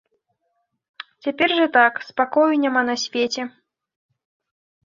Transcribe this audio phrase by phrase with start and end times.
[1.27, 3.41] Цяпер жа так, спакою няма на свеце.